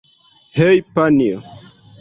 [0.55, 1.39] Hej' panjo!